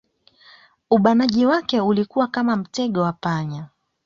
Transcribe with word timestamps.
Ubanaji 0.89 1.45
wake 1.45 1.81
ulikuwa 1.81 2.27
kama 2.27 2.55
mtego 2.55 3.01
wa 3.01 3.13
panya 3.13 3.67